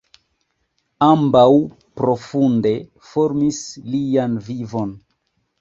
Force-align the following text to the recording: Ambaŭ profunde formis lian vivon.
Ambaŭ 1.07 1.43
profunde 2.01 2.73
formis 3.11 3.63
lian 3.93 4.37
vivon. 4.49 4.97